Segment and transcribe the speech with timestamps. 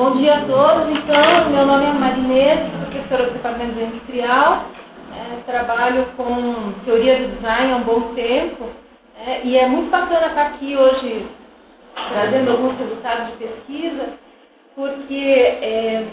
[0.00, 0.96] bom dia a todos.
[0.96, 2.58] Então, meu nome é Marinês,
[2.90, 4.64] professora do Departamento de Industrial.
[5.14, 8.64] É, trabalho com teoria do design há um bom tempo.
[9.26, 11.26] É, e é muito bacana estar aqui hoje
[12.14, 14.14] trazendo alguns resultados de pesquisa,
[14.74, 16.06] porque é,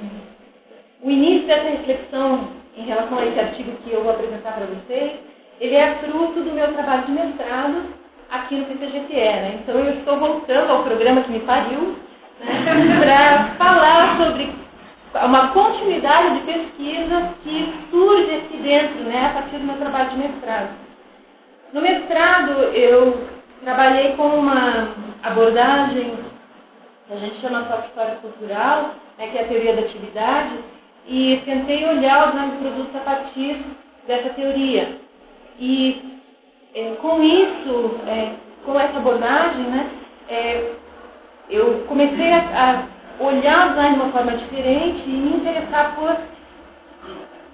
[1.02, 5.14] o início dessa reflexão em relação a esse artigo que eu vou apresentar para vocês,
[5.62, 7.84] ele é fruto do meu trabalho de mestrado
[8.32, 9.16] aqui no PCGTE.
[9.16, 9.60] Né?
[9.64, 11.96] Então, eu estou voltando ao programa que me pariu,
[12.46, 14.54] né, para falar sobre
[15.26, 20.18] uma continuidade de pesquisa que surge aqui dentro, né, a partir do meu trabalho de
[20.18, 20.70] mestrado.
[21.74, 23.28] No mestrado, eu
[23.64, 24.90] trabalhei com uma
[25.24, 26.18] abordagem
[27.08, 30.60] que a gente chama de história cultural, né, que é a teoria da atividade,
[31.08, 33.62] e tentei olhar os novos produtos a partir
[34.06, 34.98] dessa teoria.
[35.60, 36.20] E
[36.76, 38.34] é, com isso, é,
[38.66, 39.90] com essa abordagem, né,
[40.30, 40.72] é,
[41.50, 42.40] eu comecei a,
[43.20, 46.16] a olhar o design de uma forma diferente e me interessar por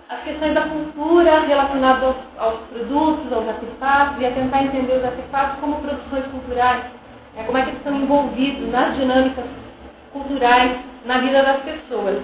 [0.09, 5.05] as questões da cultura relacionadas aos, aos, produtos, aos artefatos, e a tentar entender os
[5.05, 6.83] artefatos como produções culturais,
[7.35, 9.45] né, como é que eles estão envolvidos nas dinâmicas
[10.11, 12.23] culturais na vida das pessoas.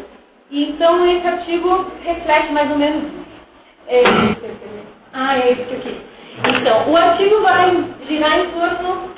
[0.51, 3.29] E, então, esse artigo reflete mais ou menos isso.
[3.87, 4.01] É,
[5.13, 6.01] ah, é esse aqui.
[6.59, 9.09] Então, o artigo vai girar em torno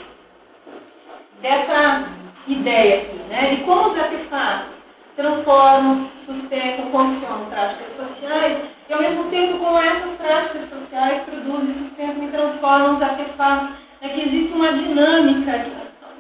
[1.42, 2.21] dessa
[2.54, 4.82] ideia aqui, né, de como os artefatos
[5.16, 8.58] transformam, sustentam, funcionam práticas sociais
[8.90, 13.70] e, ao mesmo tempo, como essas práticas sociais produzem, sustentam e transformam os artefatos,
[14.02, 15.66] né, que existe uma dinâmica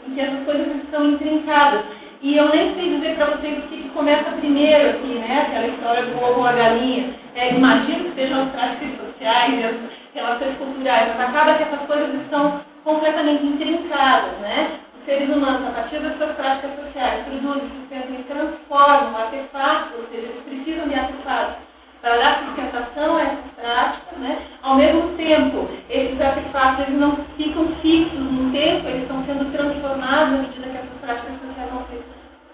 [0.07, 1.83] em que essas coisas estão intrincadas.
[2.21, 5.47] E eu nem sei dizer para vocês o que começa primeiro aqui, né?
[5.47, 7.09] Aquela história do ovo ou a galinha.
[7.35, 9.75] É, imagino que sejam as práticas sociais, as
[10.13, 14.69] relações culturais, mas acaba que essas coisas estão completamente intrincadas, né?
[15.05, 20.27] Seres humanos, a partir das suas práticas sociais, produzem, sustentam e transformam artefatos, ou seja,
[20.27, 21.55] eles precisam de artefatos
[22.01, 24.41] para dar sustentação a essas práticas, né?
[24.63, 30.33] Ao mesmo tempo, esses artefatos eles não ficam fixos no tempo, eles estão sendo transformados
[30.33, 32.03] à medida que essas práticas sociais vão se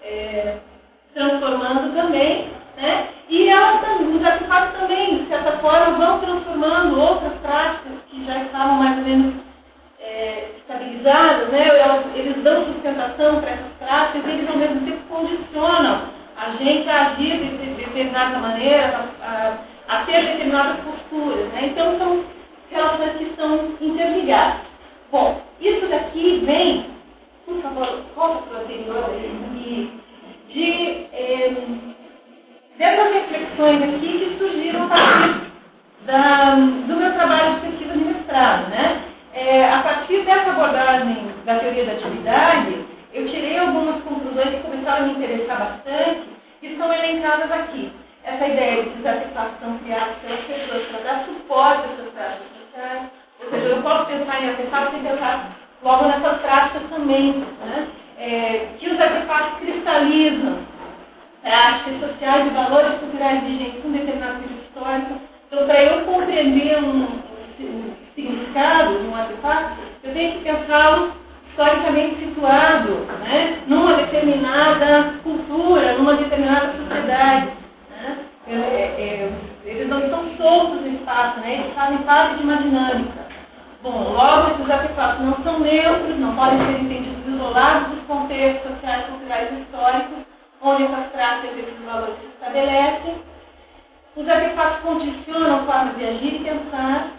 [0.02, 0.58] é,
[1.14, 3.08] transformando também, né?
[3.28, 8.76] E elas, os artefatos também, de certa forma, vão transformando outras práticas que já estavam
[8.76, 9.47] mais ou menos
[10.08, 11.68] é, estabilizadas, né,
[12.14, 16.02] eles dão sustentação para essas práticas e eles ao mesmo tempo condicionam
[16.36, 19.58] a gente a agir de, de determinada maneira, a,
[19.88, 21.48] a, ter determinadas posturas.
[21.52, 21.66] Né?
[21.66, 22.24] Então são
[22.70, 24.60] relações que estão interligadas.
[25.10, 26.86] Bom, isso daqui vem,
[27.44, 29.04] por favor, volta para o anterior,
[30.48, 31.52] de é,
[32.78, 35.40] dessas reflexões aqui que surgiram a partir
[36.06, 39.07] da, do meu trabalho de pesquisa de mestrado, né?
[39.38, 42.84] É, a partir dessa abordagem da teoria da atividade,
[43.14, 46.22] eu tirei algumas conclusões que começaram a me interessar bastante,
[46.60, 47.92] que são elencadas aqui.
[48.24, 52.12] Essa ideia de que os artefatos são criados pelas pessoas para dar suporte às suas
[52.12, 53.02] práticas sociais,
[53.40, 57.32] ou seja, eu posso pensar em artefatos sem pensar logo nessas práticas também,
[57.64, 57.88] né?
[58.18, 60.58] é, que os artefatos cristalizam
[61.42, 65.20] práticas sociais e valores culturais vigentes com determinado período histórico.
[65.46, 67.04] Então, para eu compreender um,
[67.60, 71.12] um significado de um artefato, eu tenho que pensá-lo
[71.50, 77.52] historicamente situado né, numa determinada cultura, numa determinada sociedade.
[77.90, 78.18] Né?
[78.48, 79.32] É, é,
[79.64, 81.60] eles não estão soltos no espaço, né?
[81.60, 83.28] eles fazem parte de uma dinâmica.
[83.82, 89.06] Bom, logo esses artefatos não são neutros, não podem ser entendidos isolados dos contextos sociais,
[89.06, 90.18] culturais e históricos,
[90.60, 93.14] onde essas práticas e esses valores se estabelecem.
[94.16, 97.12] Os artefatos condicionam formas de agir e pensar,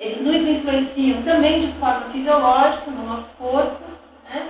[0.00, 3.78] eles nos influenciam também de forma fisiológica no nosso corpo.
[4.28, 4.46] Né?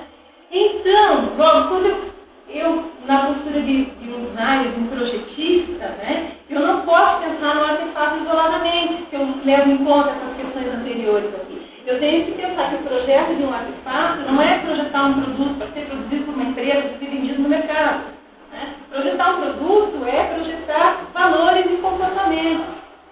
[0.51, 2.01] Então, logo, quando eu,
[2.49, 7.55] eu na postura de, de um designer, de um projetista, né, eu não posso pensar
[7.55, 11.63] no artefato isoladamente, se eu levo em conta essas questões anteriores aqui.
[11.87, 15.59] Eu tenho que pensar que o projeto de um artefato não é projetar um produto
[15.59, 18.05] para ser produzido por uma empresa e ser vendido no mercado.
[18.51, 18.75] Né?
[18.91, 22.67] Projetar um produto é projetar valores e comportamentos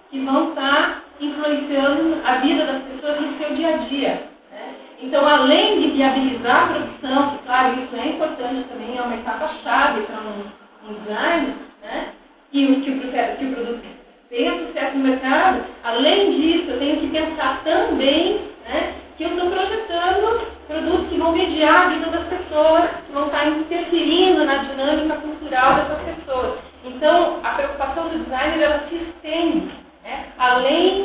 [0.09, 4.23] que vão estar influenciando a vida das pessoas no seu dia a dia.
[4.51, 4.75] Né?
[5.01, 10.19] Então, além de viabilizar a produção, claro, isso é importante também, é uma etapa-chave para
[10.21, 12.07] um, um, design, né?
[12.51, 13.83] e o, que, o, que o produto
[14.29, 19.49] tenha sucesso no mercado, além disso, eu tenho que pensar também né, que eu estou
[19.49, 25.17] projetando produtos que vão mediar a vida das pessoas, que vão estar interferindo na dinâmica
[25.17, 26.59] cultural dessas pessoas.
[26.83, 30.25] Então, a preocupação do designer ela se estende né?
[30.37, 31.02] além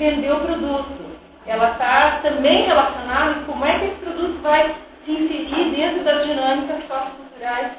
[0.00, 1.10] vender o produto.
[1.46, 4.74] Ela está também relacionada com como é que esse produto vai
[5.04, 7.72] se inserir dentro das dinâmicas socioculturais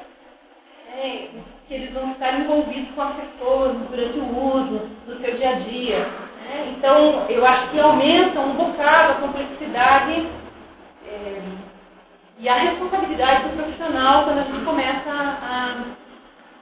[1.66, 5.58] que eles vão estar envolvidos com as pessoas durante o uso, no seu dia a
[5.60, 5.98] dia.
[6.44, 6.74] Né?
[6.76, 10.28] Então, eu acho que aumenta um bocado a complexidade
[11.08, 11.42] é,
[12.38, 15.76] e a responsabilidade do profissional quando a gente começa a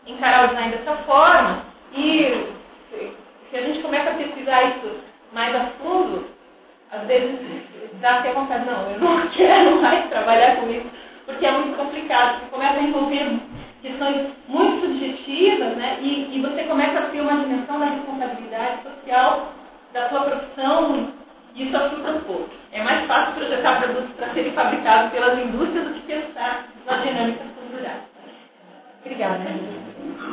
[0.06, 1.64] encarar o design dessa forma.
[1.92, 2.46] E
[3.50, 6.26] se a gente começa a pesquisar isso mais a fundo,
[6.92, 7.38] às vezes
[8.00, 10.86] dá até vontade, não, eu não quero mais trabalhar com isso,
[11.26, 12.40] porque é muito complicado.
[12.40, 13.38] Você começa a envolver
[13.82, 15.98] questões muito subjetivas, né?
[16.00, 19.52] E, e você começa a ter uma dimensão da responsabilidade social
[19.92, 21.12] da sua profissão
[21.54, 22.48] isso assusta um pouco.
[22.72, 27.46] É mais fácil projetar produtos para serem fabricados pelas indústrias do que pensar nas dinâmicas
[27.58, 28.02] culturais.
[29.04, 29.40] Obrigada.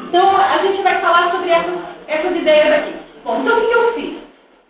[0.07, 2.95] Então, a gente vai falar sobre essas, essas ideias aqui.
[3.23, 4.16] Bom, então o que eu fiz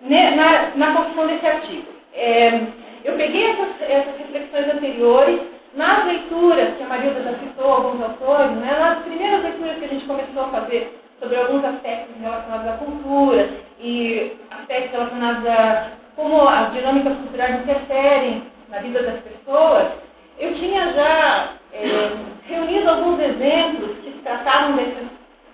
[0.10, 1.88] na, na construção desse artigo?
[2.14, 2.62] É,
[3.04, 5.40] eu peguei essas, essas reflexões anteriores
[5.76, 9.90] nas leituras, que a Marilda já citou alguns autores, né, nas primeiras leituras que a
[9.90, 13.50] gente começou a fazer sobre alguns aspectos relacionados à cultura
[13.80, 19.88] e aspectos relacionados a como as dinâmicas culturais interferem na vida das pessoas,
[20.40, 22.12] eu tinha já é,
[22.48, 25.08] reunido alguns exemplos que tratavam desses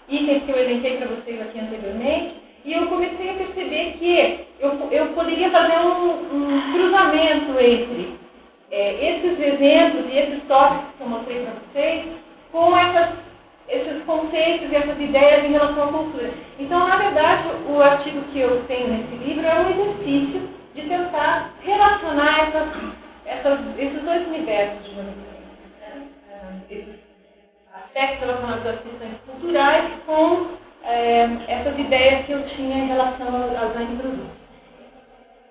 [0.08, 4.88] itens que eu elenquei para vocês aqui anteriormente, e eu comecei a perceber que eu,
[4.92, 8.18] eu poderia fazer um, um cruzamento entre
[8.72, 12.06] é, esses exemplos e esses tópicos que eu mostrei para vocês
[12.52, 13.10] com essas,
[13.68, 16.32] esses conceitos e essas ideias em relação à cultura.
[16.58, 21.52] Então, na verdade, o artigo que eu tenho nesse livro é um exercício de tentar
[21.62, 22.70] relacionar essas,
[23.26, 25.34] essas, esses dois universos, digamos assim,
[25.82, 26.62] né?
[26.70, 26.96] esses
[27.74, 33.70] aspectos relacionados às questões culturais com é, essas ideias que eu tinha em relação aos
[33.70, 34.44] design produtos.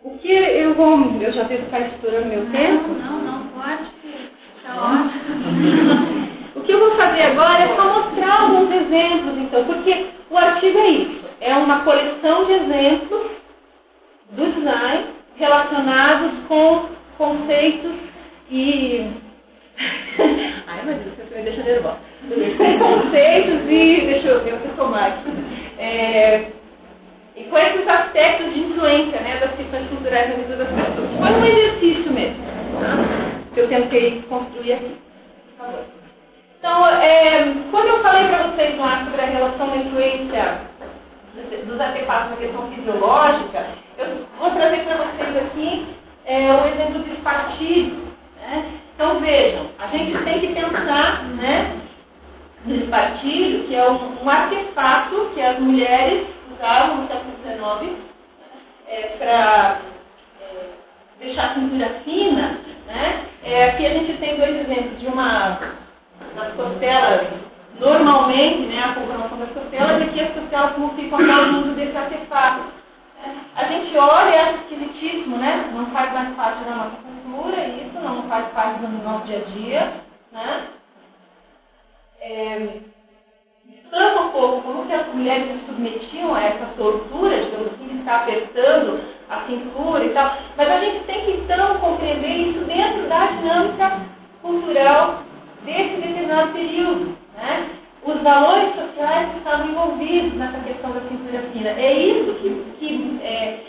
[0.04, 0.98] O que eu vou.
[1.20, 2.88] Eu já devo estar estourando meu não, tempo?
[2.88, 3.88] Não, não, pode.
[4.56, 6.28] Está ótimo.
[6.56, 10.78] o que eu vou fazer agora é só mostrar alguns exemplos, então, porque o artigo
[10.78, 11.24] é isso.
[11.40, 13.30] É uma coleção de exemplos
[14.32, 15.06] do design
[15.36, 17.92] relacionados com conceitos
[18.50, 19.06] e.
[20.66, 21.98] Ai, meu Deus, você me deixa nervosa.
[22.28, 24.00] Com conceitos e.
[24.00, 25.14] Deixa eu ver o que eu mais.
[25.78, 26.50] É,
[27.34, 29.54] e com esses aspectos de influência né, das
[30.12, 31.10] na vida das pessoas.
[31.18, 32.44] Foi um exercício mesmo,
[32.80, 33.32] tá?
[33.54, 34.96] que eu tentei construir aqui.
[36.58, 40.60] Então, é, quando eu falei para vocês lá sobre a relação da influência
[41.66, 43.66] dos artefatos na questão fisiológica,
[43.98, 45.86] eu vou trazer para vocês aqui
[46.26, 47.96] é, o exemplo do espartilho.
[48.40, 48.64] Né?
[48.94, 51.80] Então, vejam, a gente tem que pensar né,
[52.64, 57.96] no espartilho, que é um, um artefato que as mulheres usavam no século XIX
[58.88, 59.91] é, para
[61.22, 63.26] deixar a cintura fina, né?
[63.44, 65.58] É, aqui a gente tem dois exemplos de uma
[66.34, 67.28] das costelas,
[67.78, 71.74] normalmente, né, a conformação das costelas, e aqui as costelas como ficam após o uso
[71.74, 72.82] desse artefato.
[73.54, 75.70] A gente olha e acha esquisitíssimo, né?
[75.74, 79.50] Não faz mais parte da nossa cultura, isso não faz parte do nosso dia a
[79.50, 79.92] dia,
[80.32, 80.68] né?
[82.20, 82.78] É,
[83.92, 87.98] espanta um pouco como que as mulheres se submetiam a essa tortura, digamos assim, de
[87.98, 90.34] estar apertando a cintura e tal.
[90.56, 94.00] Mas a gente tem que então compreender isso dentro da dinâmica
[94.40, 95.22] cultural
[95.64, 97.16] desse determinado período.
[97.36, 97.68] Né?
[98.04, 101.70] Os valores sociais que estavam envolvidos nessa questão da cintura fina.
[101.70, 103.60] É isso que, que é,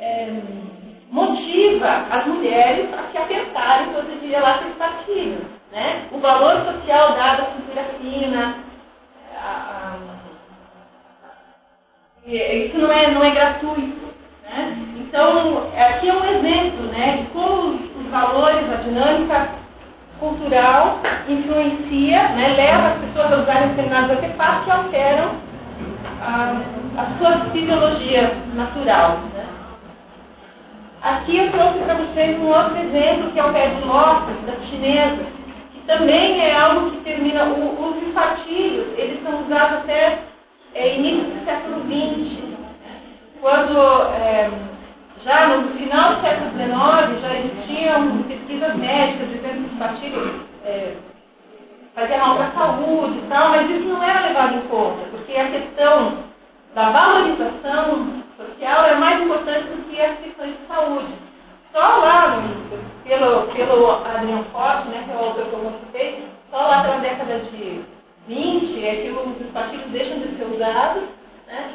[0.00, 0.32] é,
[1.10, 5.36] motiva as mulheres a se apertarem todo dia lá esse
[5.70, 6.06] Né?
[6.10, 8.65] O valor social dado à cintura fina,
[12.26, 14.06] isso não é, não é gratuito.
[14.44, 14.76] Né?
[14.96, 19.48] Então, aqui é um exemplo né, de como os, valores, a dinâmica
[20.20, 25.30] cultural influencia, né, leva as pessoas a usarem determinados artefatos que alteram
[26.22, 26.62] a,
[26.96, 29.18] a sua fisiologia natural.
[29.34, 29.44] Né?
[31.02, 34.60] Aqui eu trouxe para vocês um outro exemplo, que é o pé de lótus das
[34.68, 35.25] chinesas, que
[35.86, 40.18] também é algo que termina, o, os infantilhos, eles são usados até
[40.74, 42.42] é, início do século XX,
[43.40, 43.78] quando
[44.12, 44.50] é,
[45.24, 50.32] já no final do século XIX já existiam pesquisas médicas dizendo que os partidos
[50.64, 50.96] é,
[52.18, 55.50] mal para a saúde e tal, mas isso não era levado em conta, porque a
[55.50, 56.18] questão
[56.74, 61.14] da valorização social é mais importante do que as questões de saúde.
[61.76, 62.42] Só lá,
[63.04, 67.38] pelo, pelo Adrian Forte, né, que é o autor que eu só lá pela década
[67.40, 67.82] de
[68.26, 71.02] 20 é que os partidos deixam de ser usados,
[71.46, 71.68] né?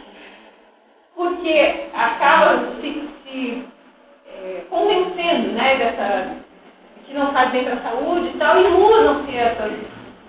[1.16, 3.64] porque acabam se, se
[4.28, 6.36] é, convencendo né, dessa,
[7.06, 9.72] que não faz bem para a saúde e tal, e mudam-se essas.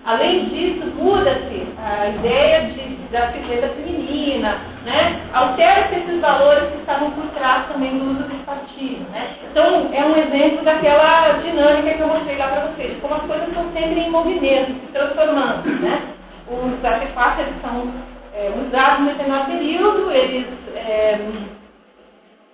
[0.05, 5.21] Além disso, muda-se a ideia de, da silhueta feminina, né?
[5.33, 9.09] altera esses valores que estavam por trás também do uso do partido.
[9.11, 9.35] Né?
[9.53, 13.47] Então, é um exemplo daquela dinâmica que eu mostrei lá para vocês, como as coisas
[13.47, 15.69] estão sempre em movimento, se transformando.
[15.79, 16.01] Né?
[16.47, 17.93] Os artefatos são
[18.33, 21.19] é, usados em determinado período, eles é,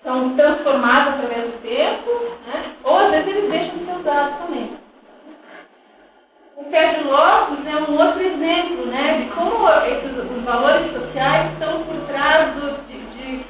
[0.04, 2.10] são transformados através do tempo,
[2.46, 2.64] né?
[2.84, 4.80] ou às vezes eles deixam de ser usados também.
[6.60, 11.54] O pé de lótus é um outro exemplo né, de como esses, os valores sociais
[11.54, 13.46] estão por trás do, de, de,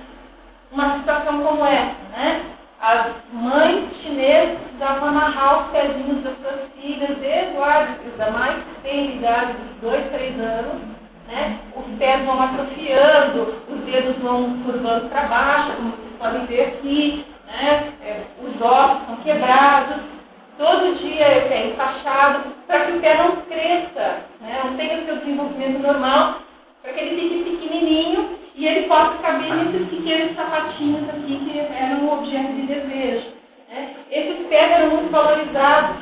[0.72, 1.96] uma situação como essa.
[2.12, 2.46] Né?
[2.80, 8.58] As mães chinesas precisavam amarrar os pezinhos das suas filhas desde o árbitro da mais
[8.84, 10.80] tenra idade dos dois, três anos.
[11.28, 11.60] Né?
[11.76, 17.26] Os pés vão atrofiando, os dedos vão curvando para baixo, como vocês podem ver aqui.
[17.48, 17.92] Né?
[18.04, 20.20] É, os ossos são quebrados
[20.60, 24.62] todo dia é pé enfaixado, para que o pé não cresça, né?
[24.66, 26.42] não tenha o seu desenvolvimento normal,
[26.84, 32.02] para que ele fique pequenininho e ele possa caber nesses pequenos sapatinhos aqui que eram
[32.02, 33.28] um objeto de desejo.
[33.70, 33.96] Né?
[34.12, 35.96] Esses pés eram muito valorizados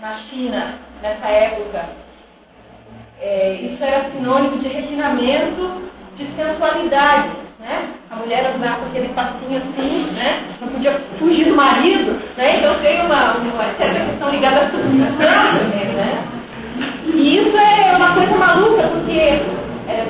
[0.00, 1.84] na China nessa época.
[3.20, 7.30] É, isso era sinônimo de refinamento, de sensualidade.
[7.58, 7.94] Né?
[8.10, 10.42] A mulher andava com aquele passinho assim, né?
[10.60, 12.58] não podia fugir do marido, né?
[12.58, 15.86] então tem uma, uma certa questão ligada à submissão também.
[15.94, 16.24] Né?
[17.06, 19.42] E isso é uma coisa maluca, porque
[19.88, 20.06] é,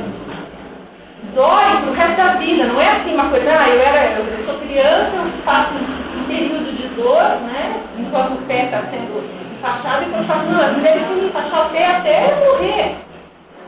[1.35, 4.59] dói pro resto da vida, não é assim uma coisa, ah, eu, era, eu sou
[4.59, 7.81] criança, eu faço um período de dor, né?
[7.99, 9.25] enquanto o pé está sendo
[9.57, 12.97] enfaixado, e quando eu faço, não, as mulheres que enfaixar o pé até morrer.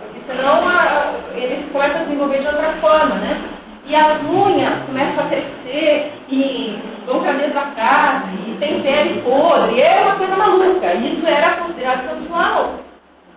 [0.01, 3.54] Porque senão a, eles começam a desenvolver de outra forma, né?
[3.87, 9.21] E as unhas começam a crescer e vão para dentro da casa, e tem pele
[9.23, 10.95] podre, é uma coisa maluca.
[10.95, 12.75] Isso era considerado sensual.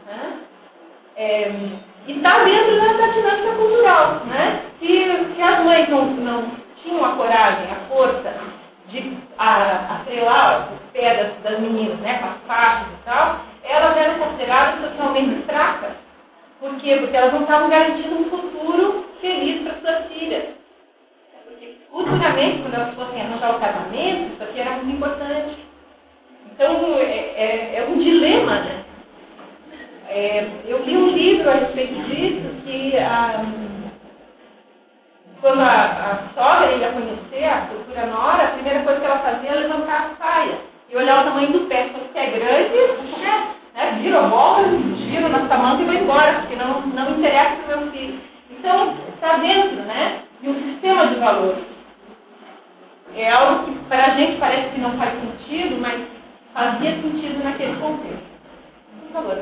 [0.05, 0.33] Né?
[1.17, 1.51] É,
[2.07, 4.21] e está dentro da dinâmica cultural.
[4.25, 4.61] Né?
[4.79, 6.51] Se, se as mães não, não
[6.81, 8.33] tinham a coragem, a força
[8.87, 14.19] de atrelar os pés das, das meninas né, com as faixas e tal, elas eram
[14.19, 16.07] consideradas socialmente fracas
[16.59, 16.97] por quê?
[16.99, 20.43] Porque elas não estavam garantindo um futuro feliz para suas filhas.
[21.45, 25.67] Porque futuramente, quando elas fossem arranjar o casamento, isso aqui era muito importante.
[26.51, 28.83] Então, é, é, é um dilema, né?
[30.09, 33.45] É, eu li um livro a respeito disso, que a,
[35.41, 39.49] quando a, a sogra ia conhecer a cultura nora, a primeira coisa que ela fazia
[39.49, 40.59] era levantar a saia
[40.89, 41.89] e olhar o tamanho do pé.
[42.13, 43.99] Se é grande, né?
[44.01, 44.63] Vira a bola,
[44.97, 48.19] giro na manga e vai embora, porque não, não interessa para o meu filho.
[48.59, 51.63] Então, está dentro né, de um sistema de valores.
[53.15, 56.01] É algo que para a gente parece que não faz sentido, mas
[56.53, 58.27] fazia sentido naquele contexto.
[59.01, 59.37] Por favor.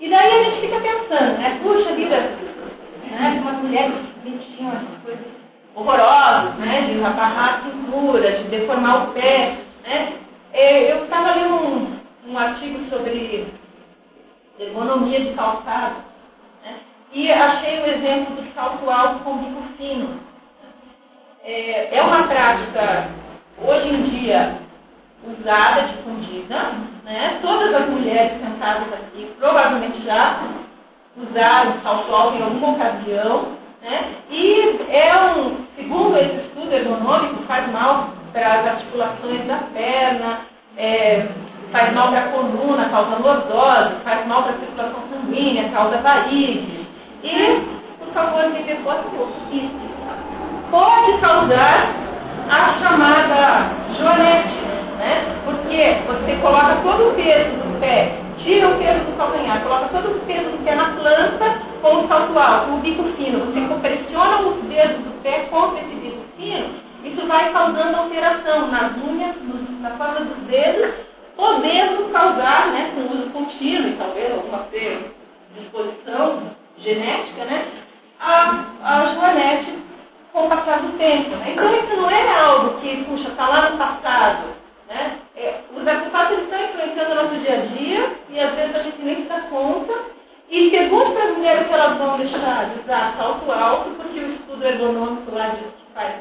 [0.00, 1.60] E daí a gente fica pensando, né?
[1.62, 2.16] Puxa vida,
[3.10, 3.40] né?
[3.40, 3.94] Umas mulheres
[4.56, 5.26] tinham essas coisas
[5.74, 6.82] horrorosas, né?
[6.82, 10.18] De abarrar a cintura, de deformar o pé, né?
[10.52, 11.96] É, eu estava lendo um,
[12.28, 13.46] um artigo sobre
[14.58, 16.11] ergonomia de calçado?
[17.12, 20.20] E achei o exemplo do salto alto com bico fino.
[21.44, 23.08] É, é uma prática,
[23.58, 24.58] hoje em dia,
[25.26, 26.72] usada, difundida.
[27.04, 27.38] Né?
[27.42, 30.40] Todas as mulheres sentadas aqui provavelmente já
[31.16, 33.48] usaram salto alto em alguma ocasião.
[33.82, 34.14] Né?
[34.30, 40.38] E é um, segundo esse estudo ergonômico, faz mal para as articulações da perna,
[40.78, 41.26] é,
[41.70, 46.71] faz mal para a coluna, causa lordose, faz mal para a circulação sanguínea, causa varizes.
[48.12, 48.98] Favor, me depois
[49.50, 49.92] isso
[50.70, 51.94] pode causar
[52.48, 54.54] a chamada joanete,
[54.98, 55.36] né?
[55.44, 60.16] Porque você coloca todo o peso do pé, tira o peso do calcanhar, coloca todo
[60.16, 63.46] o peso do pé na planta com o salto alto, com o bico fino.
[63.46, 66.70] Você compressiona os dedos do pé contra esse bico fino,
[67.04, 69.36] isso vai causando alteração nas unhas,
[69.80, 70.92] na forma dos dedos
[71.36, 76.42] podendo causar, né, com uso contínuo talvez alguma predisposição
[76.78, 77.66] genética, né,
[78.22, 79.78] a, a joanete
[80.32, 81.30] com o passar do tempo.
[81.36, 81.52] Né?
[81.52, 84.44] Então isso não é algo que, puxa, está lá no passado.
[84.88, 85.18] Né?
[85.36, 89.02] É, os artefatos estão influenciando o nosso dia a dia e às vezes a gente
[89.02, 89.92] nem se dá conta.
[90.48, 94.32] E pergunto para as mulheres se elas vão deixar de usar salto alto, porque o
[94.34, 96.14] estudo ergonômico lá diz que faz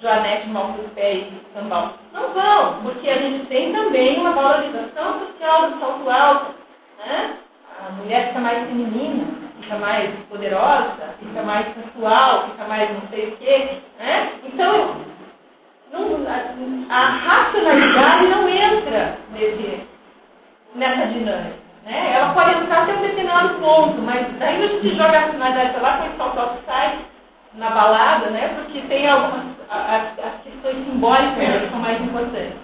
[0.00, 1.94] Joanete, mão do pé e sambal.
[2.12, 6.54] Não vão, porque a gente tem também uma valorização social do salto alto.
[6.98, 7.36] Né?
[7.78, 9.33] A mulher fica mais feminina,
[9.64, 13.78] fica mais poderosa, fica mais sensual, fica mais não sei o quê.
[13.98, 14.32] Né?
[14.44, 14.96] Então,
[15.90, 19.86] não, a, a, racionalidade não entra nesse,
[20.74, 21.64] nessa dinâmica.
[21.84, 22.14] Né?
[22.14, 25.98] Ela pode entrar até um determinado ponto, mas daí a gente joga a finalidade lá
[25.98, 26.98] quando o pessoal sai
[27.54, 28.48] na balada, né?
[28.56, 32.58] Porque tem algumas as, as questões simbólicas que são mais importantes.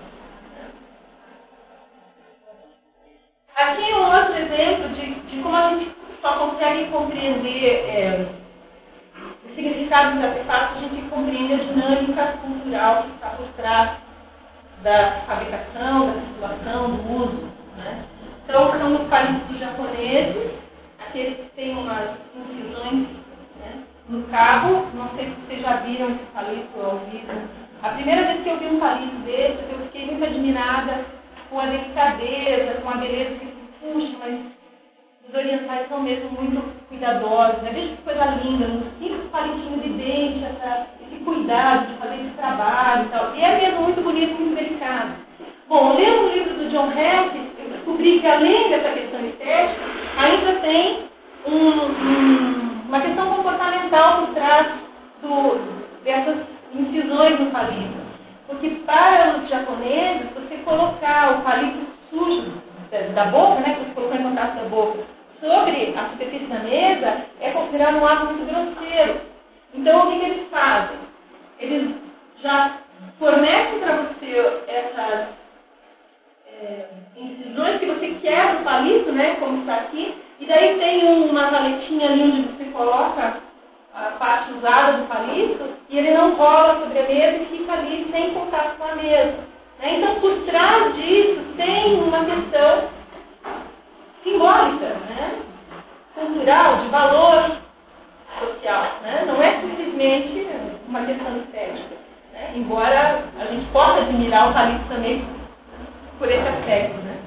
[3.56, 8.26] Aqui é um outro exemplo de, de como a gente só consegue compreender é,
[9.44, 13.90] o significado dos artefatos, a gente compreende a dinâmica cultural que está por trás
[14.82, 17.48] da fabricação, da circulação, do uso.
[17.76, 18.04] Né?
[18.44, 20.52] Então, são os palitos japoneses,
[20.98, 23.08] aqueles que têm umas incisões
[23.58, 24.86] né, no cabo.
[24.94, 27.32] Não sei se vocês já viram esse palito ao vivo.
[27.82, 31.04] A primeira vez que eu vi um palito desse, eu fiquei muito admirada
[31.48, 33.46] com a delicadeza, com a beleza que
[33.80, 34.59] puxa, mas
[35.28, 37.62] os orientais são mesmo muito cuidadosos.
[37.62, 37.70] Né?
[37.72, 42.34] Veja que coisa linda, nos simples palitinhos de dente, essa, esse cuidado de fazer esse
[42.36, 43.36] trabalho e tal.
[43.36, 45.12] E é mesmo muito bonito, muito delicado.
[45.68, 49.82] Bom, lendo o livro do John Hackett, eu descobri que além dessa questão estética,
[50.18, 51.04] ainda tem
[51.46, 54.66] um, um, uma questão comportamental por trás
[55.22, 55.58] do,
[56.02, 56.38] dessas
[56.74, 58.00] incisões no palito.
[58.48, 62.52] Porque para os japoneses, você colocar o palito sujo
[63.14, 63.76] da boca, né,
[64.48, 65.04] que você colocou em contato da boca,
[65.40, 69.20] sobre a superfície da mesa, é considerado um ato muito grosseiro.
[69.74, 70.98] Então, o que, que eles fazem?
[71.58, 71.94] Eles
[72.42, 72.78] já
[73.18, 75.28] fornecem para você essas
[76.46, 81.50] é, incisões que você quer no palito, né, como está aqui, e daí tem uma
[81.50, 83.36] valetinha ali onde você coloca
[83.94, 88.08] a parte usada do palito, e ele não rola sobre a mesa e fica ali
[88.10, 89.38] sem contato com a mesa.
[89.80, 89.96] Né?
[89.96, 92.99] Então, por trás disso, tem uma questão
[94.22, 95.38] simbólica, né?
[96.14, 97.56] cultural, de valor
[98.38, 98.84] social.
[99.02, 99.24] Né?
[99.26, 100.48] Não é simplesmente
[100.88, 101.96] uma questão estética.
[102.32, 102.52] Né?
[102.56, 105.24] Embora a gente possa admirar o palito também
[106.18, 106.96] por esse aspecto.
[106.98, 107.20] Né?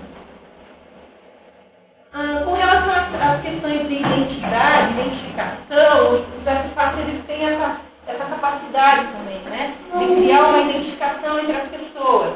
[2.14, 9.08] Ah, com relação às questões de identidade, identificação, os artefatos eles têm essa, essa capacidade
[9.14, 9.74] também, né?
[9.98, 12.34] De criar uma identificação entre as pessoas.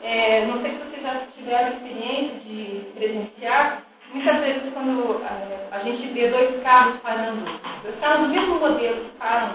[0.00, 3.82] É, não sei se vocês já tiveram a experiência de presenciar,
[4.14, 7.44] muitas vezes quando a, ah, a gente vê dois carros parando,
[7.82, 9.54] dois carros do mesmo modelo que param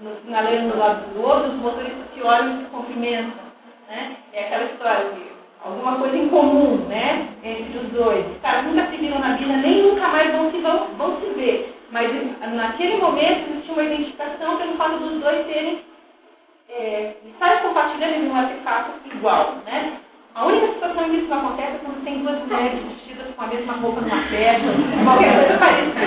[0.00, 3.44] no, no sinaleiro do lado do outro, os motoristas se olham e se cumprimentam.
[3.90, 4.16] Né?
[4.32, 5.32] É aquela história de
[5.64, 8.26] alguma coisa em comum, né, entre os dois.
[8.26, 11.26] Os caras nunca se viram na vida, nem nunca mais vão se, vão, vão se
[11.34, 11.74] ver.
[11.90, 12.10] Mas
[12.54, 15.80] naquele momento existia uma identificação pelo fato dos dois terem
[16.68, 17.14] é,
[17.82, 19.92] estar compartilhando um artefato igual, né?
[20.34, 23.44] A única situação em que isso não acontece é quando tem duas mulheres vestidas com
[23.44, 24.66] a mesma roupa numa festa,
[25.04, 26.00] qualquer coisa parecida.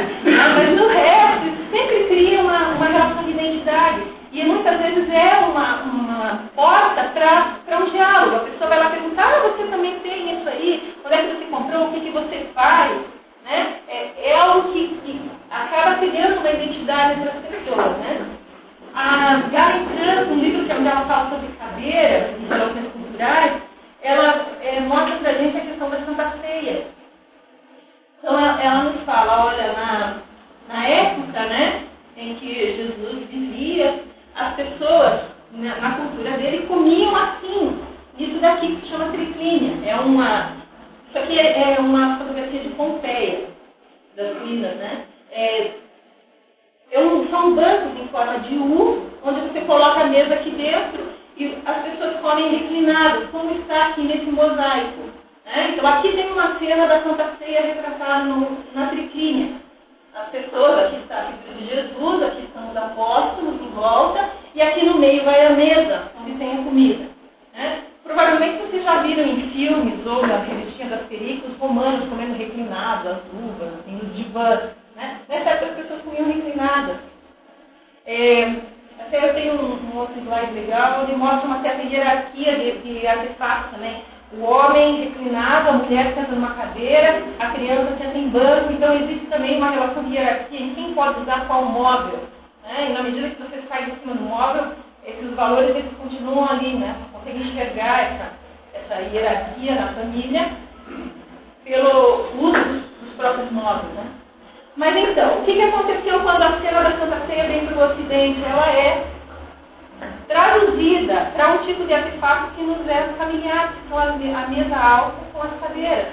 [0.55, 4.03] Mas no resto, sempre cria uma, uma de identidade.
[4.31, 8.35] E muitas vezes é uma, uma porta para um diálogo.
[8.35, 10.95] A pessoa vai lá perguntar, ah, você também tem isso aí?
[11.05, 11.87] Onde é que você comprou?
[11.87, 12.97] O que, que você faz?
[13.45, 13.75] Né?
[13.87, 17.97] É, é algo que, que acaba criando uma identidade entre as pessoas.
[17.99, 18.25] Né?
[18.95, 23.61] A Garen Trans, um livro que ela fala sobre cadeira e relações culturais,
[24.01, 26.87] ela é, mostra para a gente a questão da Santa Ceia.
[28.19, 30.17] Então ela, ela nos fala, olha, na,
[30.69, 31.83] na época né,
[32.15, 34.03] em que Jesus vivia,
[34.35, 37.77] as pessoas na, na cultura dele comiam assim.
[38.17, 39.89] Isso daqui que se chama triclínea.
[39.89, 40.51] É uma.
[41.09, 43.47] Isso aqui é, é uma fotografia de Pompeia,
[44.15, 45.05] das ruínas, né?
[45.31, 45.71] É,
[46.91, 51.09] é um, são bancos em forma de U, onde você coloca a mesa aqui dentro
[51.37, 51.57] e
[52.25, 55.01] comem reclinadas, como está aqui nesse mosaico.
[55.45, 55.73] Né?
[55.73, 59.63] Então aqui tem uma cena da Santa Ceia retratada no, na triclínea
[60.15, 64.61] as pessoas, aqui está a figura de Jesus, aqui estão os apóstolos em volta, e
[64.61, 67.05] aqui no meio vai a mesa, onde tem a comida.
[67.53, 67.83] Né?
[68.01, 73.19] Provavelmente vocês já viram em filmes ou na revistinha das películas romanos comendo reclinados, as
[73.33, 74.61] uvas, assim, os divãs.
[74.95, 75.19] Né?
[75.27, 76.97] Nessa época as pessoas comiam reclinadas.
[78.05, 78.55] É,
[79.07, 83.07] até eu tenho um, um, outro slide legal, onde mostra uma certa hierarquia de, de
[83.07, 84.01] artefatos também
[84.37, 89.27] o homem reclinado, a mulher senta numa cadeira, a criança senta em banco, então existe
[89.27, 92.19] também uma relação de hierarquia em quem pode usar qual móvel.
[92.63, 92.89] Né?
[92.89, 94.73] E na medida que você sai de cima do móvel,
[95.05, 96.95] esses valores eles continuam ali, né?
[96.99, 98.31] Você consegue enxergar essa,
[98.73, 100.49] essa hierarquia na família
[101.63, 103.93] pelo uso dos, dos próprios móveis.
[103.93, 104.05] Né?
[104.75, 107.91] Mas então, o que, que aconteceu quando a cena da Santa Ceia vem para o
[107.91, 108.43] Ocidente?
[108.43, 109.07] Ela é
[110.27, 115.41] traduzida para um tipo de artefato que nos é familiar, são a mesa alta com
[115.43, 116.07] as cadeiras.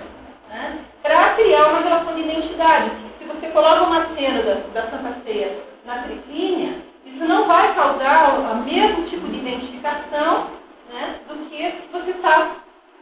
[0.48, 0.78] Né?
[1.02, 2.90] Para criar uma relação de identidade.
[3.18, 8.38] Se você coloca uma cena da, da Santa Ceia na triclínea, isso não vai causar
[8.38, 10.46] o mesmo tipo de identificação
[10.92, 12.52] né, do que se você está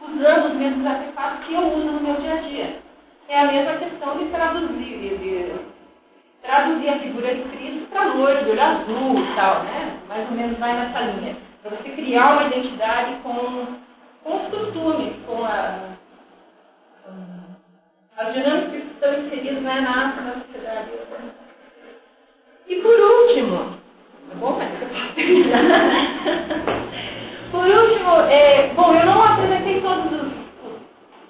[0.01, 2.90] usando os mesmos artefatos que eu uso no meu dia a dia.
[3.31, 5.55] É a mesma questão de traduzir, de
[6.41, 9.97] traduzir a figura de Cristo para loiro, de olho azul e tal, né?
[10.09, 11.37] Mais ou menos vai nessa linha.
[11.61, 13.67] Para você criar uma identidade com,
[14.23, 15.91] com os costumes, com a,
[18.17, 20.89] as dinâmicas que estão inseridas né, na, na sociedade.
[22.67, 23.77] E por último,
[24.29, 24.57] tá bom?
[24.57, 25.61] Mas terminar.
[27.49, 30.31] Por último, é, bom, eu não apresentei todos os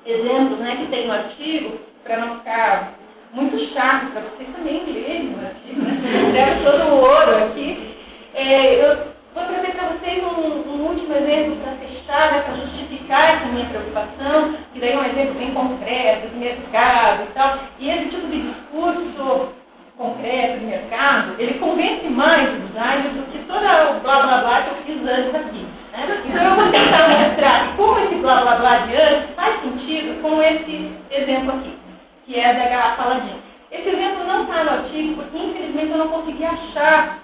[0.05, 1.79] exemplos né, que tem no artigo,
[2.11, 2.93] para não ficar
[3.33, 6.59] muito chato, para vocês também lerem artigo, né?
[6.61, 7.95] todo o ouro aqui.
[8.33, 8.97] É, eu
[9.33, 13.65] vou trazer para vocês um, um, último exemplo para fechar, né, para justificar essa minha
[13.67, 17.59] preocupação, que daí é um exemplo bem concreto, de mercado e tal.
[17.79, 19.53] E esse tipo de discurso
[19.97, 24.61] concreto de mercado, ele convence mais o designer do que todo o blá blá blá
[24.63, 25.65] que eu fiz antes aqui.
[25.93, 26.21] Né?
[26.25, 30.41] Então eu vou tentar mostrar como esse blá blá blá de antes faz sentido com
[30.41, 31.80] esse exemplo aqui,
[32.31, 33.41] que é da garrafa Aladim.
[33.69, 37.19] Esse exemplo não está no artigo, porque infelizmente eu não consegui achar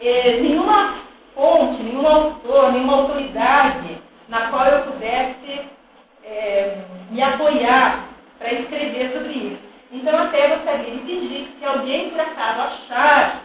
[0.00, 0.94] eh, nenhuma
[1.34, 3.98] fonte, nenhum autor, nenhuma autoridade
[4.28, 5.60] na qual eu pudesse
[6.24, 6.78] eh,
[7.10, 8.04] me apoiar
[8.38, 9.62] para escrever sobre isso.
[9.90, 13.42] Então, até gostaria de pedir que, se alguém por acaso achar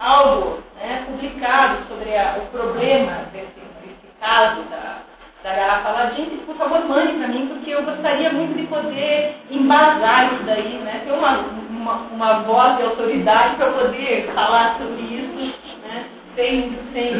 [0.00, 5.02] algo né, publicado sobre a, o problema desse, desse caso da,
[5.44, 9.36] da garrafa Aladim, que, por favor, mande para mim, porque eu gostaria muito de poder
[9.50, 11.36] embasar isso daí, né, ter uma,
[11.68, 17.12] uma, uma voz de autoridade para poder falar sobre isso, né, sem, sem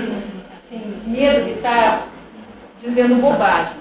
[0.57, 2.07] assim, medo de estar
[2.81, 3.77] dizendo bobagem.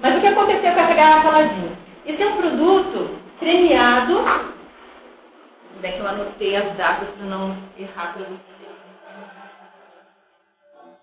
[0.00, 1.72] Mas o que aconteceu com essa garrafa Aladim?
[2.06, 4.24] Esse é um produto premiado.
[5.76, 8.42] Onde é que eu anotei as datas para não errar para vocês?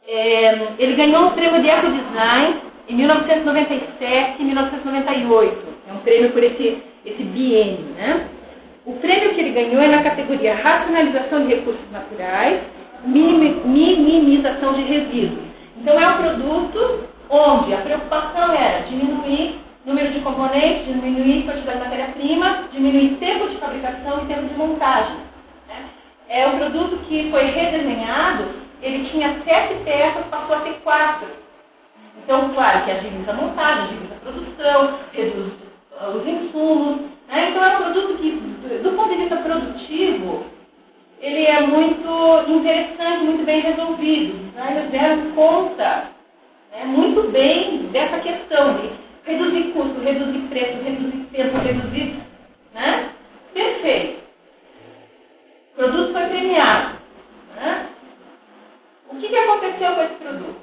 [0.07, 5.57] É, ele ganhou um prêmio de ecodesign em 1997 e 1998.
[5.87, 7.85] É um prêmio por esse, esse biênio.
[7.95, 8.27] Né?
[8.85, 12.61] O prêmio que ele ganhou é na categoria Racionalização de Recursos Naturais,
[13.05, 15.49] Minimização de Resíduos.
[15.77, 21.83] Então é um produto onde a preocupação era diminuir número de componentes, diminuir quantidade de
[21.83, 25.15] matéria-prima, diminuir tempo de fabricação e tempo de montagem.
[25.67, 25.85] Né?
[26.27, 28.45] É um produto que foi redesenhado,
[28.81, 31.27] ele tinha sete peças, passou a ter quatro.
[32.17, 35.53] Então, claro que agiliza a montagem, agiliza a produção, reduz
[36.15, 37.01] os insumos.
[37.27, 37.49] Né?
[37.49, 38.31] Então, é um produto que,
[38.83, 40.45] do ponto de vista produtivo,
[41.21, 44.53] ele é muito interessante, muito bem resolvido.
[44.55, 44.77] Né?
[44.77, 46.09] Eles deram conta
[46.71, 48.91] né, muito bem dessa questão de
[49.25, 52.19] reduzir custo, reduzir preço, reduzir tempo, reduzir.
[52.73, 53.09] Né?
[53.53, 54.23] Perfeito.
[55.73, 56.95] O produto foi premiado.
[57.55, 57.87] Né?
[59.11, 60.61] O que, que aconteceu com esse produto?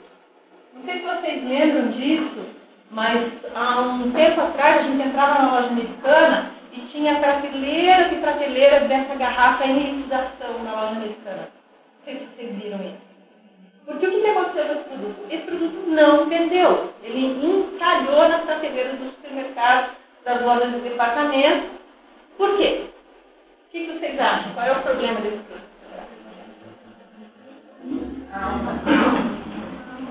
[0.75, 2.47] Não sei se vocês lembram disso,
[2.91, 8.17] mas há um tempo atrás a gente entrava na loja americana e tinha prateleiras e
[8.17, 11.49] prateleiras dessa garrafa em liquidação na loja americana.
[11.49, 13.07] Não sei se vocês viram isso.
[13.87, 15.27] Porque o que aconteceu com esse produto?
[15.31, 16.93] Esse produto não vendeu.
[17.05, 19.91] Ele encalhou nas prateleiras dos supermercados,
[20.25, 21.67] das lojas de departamento.
[22.37, 22.87] Por quê?
[23.69, 24.53] O que, vocês acham?
[24.55, 25.77] Qual é o problema desse produto?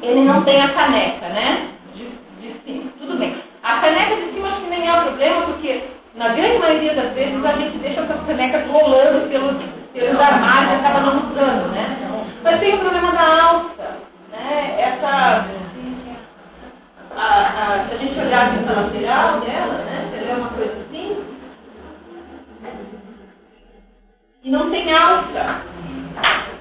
[0.01, 1.69] Ele não tem a caneca, né?
[1.93, 2.07] De,
[2.39, 2.91] de cima.
[2.97, 3.35] Tudo bem.
[3.61, 5.83] A caneca de cima acho que nem é o problema, porque
[6.15, 9.57] na grande maioria das vezes a gente deixa essas canecas rolando pelos,
[9.91, 12.05] pelos armários e acaba não usando, né?
[12.45, 13.97] Mas tem o problema da alça.
[14.31, 14.75] Né?
[14.77, 15.47] Essa,
[17.15, 20.07] a, a, se a gente olhar aqui para lateral dela, né?
[20.11, 21.23] você vê uma coisa assim,
[24.43, 25.61] e não tem alça.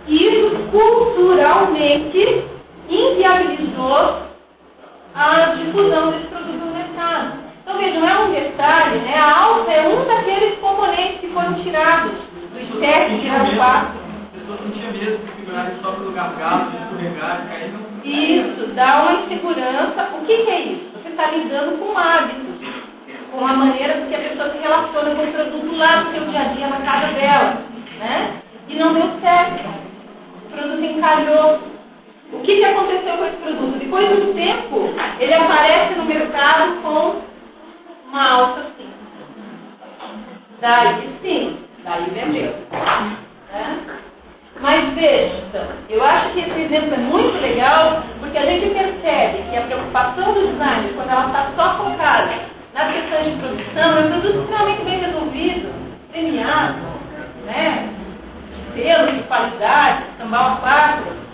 [0.06, 2.44] E isso culturalmente
[2.88, 4.22] inviabilizou
[5.14, 7.38] a difusão desse produto no mercado.
[7.60, 9.16] Então vejam, é um detalhe, né?
[9.18, 13.98] a alça é um daqueles componentes que foram tirados do sete, tirados quatro.
[14.32, 15.34] A pessoa não tinha medo
[15.82, 18.04] só pelo gargalo, escorregar, cair no...
[18.04, 20.08] Isso, dá uma insegurança.
[20.14, 20.90] O que, que é isso?
[20.94, 22.66] Você está lidando com hábitos,
[23.30, 26.40] com a maneira que a pessoa se relaciona com o produto lá no seu dia
[26.40, 27.62] a dia, na casa dela.
[27.98, 28.40] Né?
[28.68, 29.68] E não deu certo.
[30.46, 31.60] O produto encalhou.
[32.32, 33.78] O que, que aconteceu com esse produto?
[33.78, 34.88] Depois de um tempo,
[35.20, 37.22] ele aparece no mercado com
[38.08, 38.90] uma alça assim.
[40.60, 42.54] Daí sim, daí vendeu.
[43.52, 43.80] Né?
[44.60, 49.56] Mas veja, eu acho que esse exemplo é muito legal, porque a gente percebe que
[49.56, 52.32] a preocupação do design, quando ela está só focada
[52.72, 55.72] nas questões de produção, é um produto extremamente bem resolvido,
[56.10, 56.78] premiado,
[57.46, 57.93] né?
[58.74, 61.24] Selo de qualidade, sambal quatro.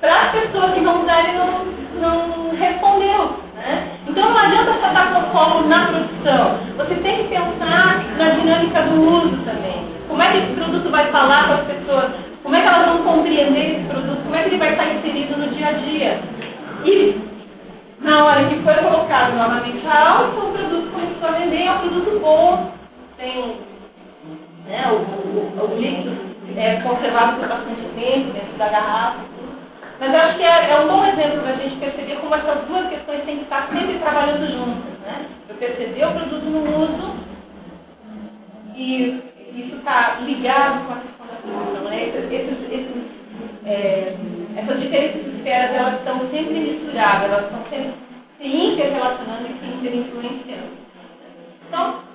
[0.00, 1.66] Para as pessoas que não usaram,
[2.00, 3.36] não, não respondeu.
[3.56, 3.88] Né?
[4.06, 6.58] Então, não adianta só estar com foco na produção.
[6.76, 9.84] Você tem que pensar na dinâmica do uso também.
[10.08, 12.10] Como é que esse produto vai falar com as pessoas?
[12.42, 14.22] Como é que elas vão compreender esse produto?
[14.22, 16.20] Como é que ele vai estar inserido no dia a dia?
[16.84, 17.20] E
[18.00, 21.78] na hora que foi colocado novamente a alta, o produto começou a vender, é um
[21.78, 22.72] produto bom,
[23.28, 23.56] tem
[24.66, 26.16] né, o, o, o líquido
[26.56, 29.20] é conservado por bastante tempo dentro da garrafa.
[30.00, 32.64] Mas eu acho que é, é um bom exemplo para a gente perceber como essas
[32.66, 34.98] duas questões têm que estar sempre trabalhando juntas.
[35.00, 35.26] Né?
[35.48, 37.16] Eu perceber o produto no uso
[38.74, 39.22] e
[39.54, 41.90] isso está ligado com a questão da produção.
[41.90, 42.04] Né?
[42.04, 42.96] Esses, esses,
[43.66, 44.14] é,
[44.56, 47.94] essas diferentes esferas elas estão sempre misturadas, elas estão sempre
[48.38, 50.78] se interrelacionando e se interinfluenciando.
[51.66, 52.07] Então,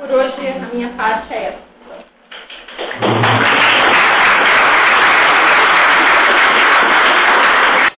[0.00, 1.70] por hoje a minha parte é essa.